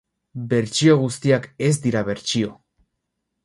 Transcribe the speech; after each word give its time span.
Bertsio 0.53 0.95
guztiak 1.03 1.47
ez 1.67 1.71
dira 1.87 2.05
bertsio. 2.11 2.59